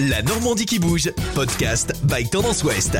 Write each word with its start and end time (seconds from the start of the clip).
La 0.00 0.22
Normandie 0.22 0.64
qui 0.64 0.78
bouge, 0.78 1.10
podcast 1.34 1.92
by 2.04 2.24
Tendance 2.30 2.62
Ouest. 2.62 2.98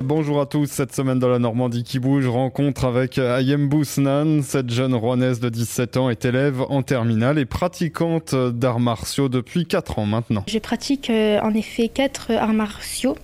Bonjour 0.00 0.40
à 0.40 0.46
tous, 0.46 0.66
cette 0.66 0.94
semaine 0.94 1.18
dans 1.18 1.28
la 1.28 1.40
Normandie 1.40 1.82
qui 1.82 1.98
bouge, 1.98 2.28
rencontre 2.28 2.84
avec 2.84 3.18
Ayem 3.18 3.68
Bousnan. 3.68 4.42
Cette 4.42 4.70
jeune 4.70 4.94
rouennaise 4.94 5.40
de 5.40 5.48
17 5.48 5.96
ans 5.96 6.10
est 6.10 6.24
élève 6.24 6.62
en 6.68 6.84
terminale 6.84 7.40
et 7.40 7.46
pratiquante 7.46 8.32
d'arts 8.32 8.78
martiaux 8.78 9.28
depuis 9.28 9.66
4 9.66 9.98
ans 9.98 10.06
maintenant. 10.06 10.44
Je 10.46 10.60
pratique 10.60 11.10
euh, 11.10 11.40
en 11.40 11.52
effet 11.52 11.88
4 11.88 12.30
arts 12.30 12.52
martiaux 12.52 13.16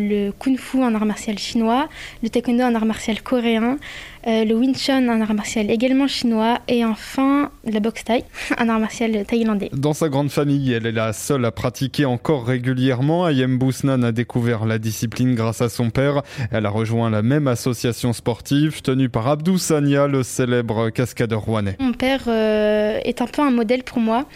le 0.00 0.32
kung 0.32 0.56
fu 0.58 0.82
en 0.82 0.94
art 0.94 1.06
martial 1.06 1.38
chinois, 1.38 1.88
le 2.22 2.28
taekwondo 2.28 2.64
en 2.64 2.74
art 2.74 2.86
martial 2.86 3.22
coréen, 3.22 3.78
euh, 4.26 4.44
le 4.44 4.54
wing 4.54 4.74
chun 4.74 5.08
en 5.08 5.20
art 5.22 5.32
martial 5.32 5.70
également 5.70 6.06
chinois 6.06 6.58
et 6.68 6.84
enfin 6.84 7.50
la 7.64 7.80
boxe 7.80 8.04
thaï 8.04 8.22
en 8.58 8.68
art 8.68 8.78
martial 8.78 9.24
thaïlandais. 9.24 9.70
Dans 9.72 9.94
sa 9.94 10.10
grande 10.10 10.30
famille, 10.30 10.72
elle 10.72 10.84
est 10.84 10.92
la 10.92 11.14
seule 11.14 11.44
à 11.46 11.50
pratiquer 11.50 12.04
encore 12.04 12.44
régulièrement. 12.44 13.26
Ayem 13.26 13.56
Bousnan 13.56 14.02
a 14.02 14.12
découvert 14.12 14.66
la 14.66 14.78
discipline 14.78 15.34
grâce 15.34 15.62
à 15.62 15.70
son 15.70 15.88
père. 15.88 16.22
Elle 16.52 16.66
a 16.66 16.70
rejoint 16.70 17.08
la 17.08 17.22
même 17.22 17.48
association 17.48 18.12
sportive 18.12 18.82
tenue 18.82 19.08
par 19.08 19.26
Abdou 19.26 19.56
Sania, 19.56 20.06
le 20.06 20.22
célèbre 20.22 20.90
cascadeur 20.90 21.40
rouennais. 21.40 21.76
Mon 21.80 21.92
père 21.92 22.24
euh, 22.26 22.98
est 23.02 23.22
un 23.22 23.26
peu 23.26 23.40
un 23.40 23.50
modèle 23.50 23.84
pour 23.84 24.00
moi. 24.00 24.26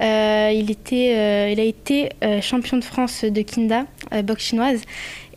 Euh, 0.00 0.50
il, 0.54 0.70
était, 0.70 1.52
il 1.52 1.60
a 1.60 1.64
été 1.64 2.08
champion 2.40 2.78
de 2.78 2.84
France 2.84 3.24
de 3.24 3.42
Kinda, 3.42 3.84
boxe 4.22 4.44
chinoise. 4.44 4.80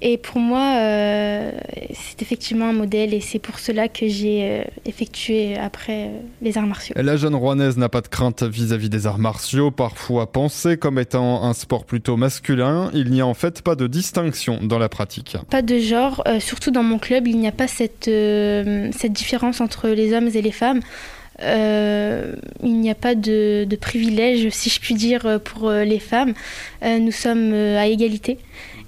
Et 0.01 0.17
pour 0.17 0.39
moi, 0.39 0.75
euh, 0.77 1.51
c'est 1.93 2.21
effectivement 2.21 2.69
un 2.69 2.73
modèle 2.73 3.13
et 3.13 3.19
c'est 3.19 3.39
pour 3.39 3.59
cela 3.59 3.87
que 3.87 4.07
j'ai 4.07 4.43
euh, 4.43 4.63
effectué 4.85 5.57
après 5.57 6.07
euh, 6.07 6.19
les 6.41 6.57
arts 6.57 6.67
martiaux. 6.67 6.93
La 6.97 7.17
jeune 7.17 7.35
rouennaise 7.35 7.77
n'a 7.77 7.89
pas 7.89 8.01
de 8.01 8.07
crainte 8.07 8.43
vis-à-vis 8.43 8.89
des 8.89 9.07
arts 9.07 9.17
martiaux, 9.17 9.71
parfois 9.71 10.31
pensés 10.31 10.77
comme 10.77 10.99
étant 10.99 11.43
un 11.43 11.53
sport 11.53 11.85
plutôt 11.85 12.15
masculin. 12.15 12.91
Il 12.93 13.11
n'y 13.11 13.21
a 13.21 13.27
en 13.27 13.33
fait 13.33 13.61
pas 13.61 13.75
de 13.75 13.87
distinction 13.87 14.59
dans 14.61 14.79
la 14.79 14.89
pratique. 14.89 15.37
Pas 15.49 15.61
de 15.61 15.79
genre, 15.79 16.23
surtout 16.39 16.71
dans 16.71 16.83
mon 16.83 16.99
club, 16.99 17.27
il 17.27 17.37
n'y 17.39 17.47
a 17.47 17.51
pas 17.51 17.67
cette, 17.67 18.05
cette 18.05 19.13
différence 19.13 19.61
entre 19.61 19.89
les 19.89 20.13
hommes 20.13 20.29
et 20.33 20.41
les 20.41 20.51
femmes. 20.51 20.81
Il 21.39 22.79
n'y 22.79 22.89
a 22.89 22.95
pas 22.95 23.15
de, 23.15 23.65
de, 23.65 23.75
privilège, 23.75 24.49
si 24.49 24.69
je 24.69 24.79
puis 24.79 24.95
dire, 24.95 25.39
pour 25.43 25.71
les 25.71 25.99
femmes. 25.99 26.33
nous 26.83 27.11
sommes 27.11 27.53
à 27.53 27.87
égalité. 27.87 28.37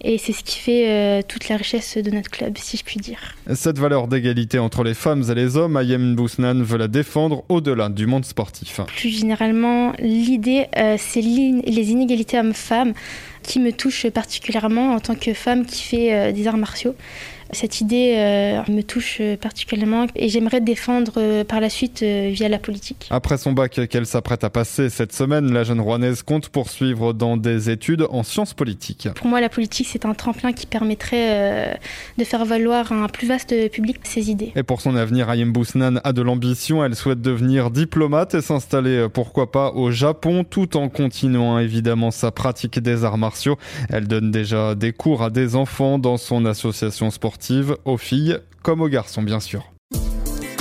Et 0.01 0.17
c'est 0.17 0.31
ce 0.31 0.43
qui 0.43 0.57
fait 0.57 0.89
euh, 0.89 1.21
toute 1.27 1.49
la 1.49 1.57
richesse 1.57 1.97
de 1.97 2.09
notre 2.09 2.29
club, 2.29 2.57
si 2.57 2.77
je 2.77 2.83
puis 2.83 2.99
dire. 2.99 3.19
Cette 3.53 3.77
valeur 3.79 4.07
d'égalité 4.07 4.57
entre 4.57 4.83
les 4.83 4.93
femmes 4.93 5.23
et 5.29 5.35
les 5.35 5.57
hommes, 5.57 5.75
Ayem 5.77 6.15
Bousnan 6.15 6.63
veut 6.63 6.77
la 6.77 6.87
défendre 6.87 7.43
au-delà 7.49 7.89
du 7.89 8.07
monde 8.07 8.23
sportif. 8.23 8.79
Plus 8.87 9.09
généralement, 9.09 9.93
l'idée, 9.99 10.67
euh, 10.77 10.95
c'est 10.97 11.21
les 11.21 11.91
inégalités 11.91 12.39
hommes-femmes 12.39 12.93
qui 13.43 13.59
me 13.59 13.71
touchent 13.71 14.09
particulièrement 14.09 14.93
en 14.93 14.99
tant 14.99 15.15
que 15.15 15.33
femme 15.33 15.65
qui 15.65 15.83
fait 15.83 16.13
euh, 16.13 16.31
des 16.31 16.47
arts 16.47 16.57
martiaux. 16.57 16.95
Cette 17.51 17.81
idée 17.81 18.15
euh, 18.17 18.61
me 18.71 18.81
touche 18.81 19.17
euh, 19.21 19.35
particulièrement 19.35 20.05
et 20.15 20.29
j'aimerais 20.29 20.61
défendre 20.61 21.13
euh, 21.17 21.43
par 21.43 21.59
la 21.59 21.69
suite 21.69 22.03
via 22.03 22.47
la 22.47 22.59
politique. 22.59 23.07
Après 23.09 23.37
son 23.37 23.53
bac 23.53 23.79
qu'elle 23.89 24.05
s'apprête 24.05 24.43
à 24.43 24.49
passer 24.49 24.89
cette 24.89 25.13
semaine, 25.13 25.51
la 25.51 25.63
jeune 25.63 25.79
Rouennaise 25.79 26.21
compte 26.21 26.49
poursuivre 26.49 27.13
dans 27.13 27.37
des 27.37 27.69
études 27.69 28.05
en 28.09 28.23
sciences 28.23 28.53
politiques. 28.53 29.07
Pour 29.15 29.27
moi, 29.27 29.41
la 29.41 29.49
politique, 29.49 29.87
c'est 29.91 30.05
un 30.05 30.13
tremplin 30.13 30.53
qui 30.53 30.65
permettrait 30.65 31.79
de 32.17 32.23
faire 32.23 32.45
valoir 32.45 32.91
un 32.91 33.07
plus 33.07 33.27
vaste 33.27 33.53
public 33.71 33.97
ses 34.03 34.29
idées. 34.29 34.51
Et 34.55 34.63
pour 34.63 34.81
son 34.81 34.95
avenir, 34.95 35.29
Ayem 35.29 35.51
Bousnan 35.51 35.99
a 36.03 36.13
de 36.13 36.21
l'ambition. 36.21 36.83
Elle 36.83 36.95
souhaite 36.95 37.21
devenir 37.21 37.71
diplomate 37.71 38.35
et 38.35 38.41
s'installer, 38.41 39.07
pourquoi 39.11 39.51
pas, 39.51 39.71
au 39.71 39.91
Japon, 39.91 40.43
tout 40.43 40.77
en 40.77 40.89
continuant 40.89 41.59
évidemment 41.59 42.11
sa 42.11 42.31
pratique 42.31 42.79
des 42.79 43.03
arts 43.03 43.17
martiaux. 43.17 43.57
Elle 43.89 44.07
donne 44.07 44.31
déjà 44.31 44.75
des 44.75 44.93
cours 44.93 45.23
à 45.23 45.29
des 45.29 45.55
enfants 45.55 45.99
dans 45.99 46.17
son 46.17 46.45
association 46.45 47.11
aux 47.85 47.97
filles 47.97 48.39
comme 48.61 48.81
aux 48.81 48.89
garçons 48.89 49.23
bien 49.23 49.39
sûr. 49.39 49.71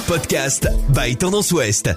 Podcast 0.07 0.69
by 0.89 1.17
Tendance 1.17 1.53
Ouest. 1.53 1.91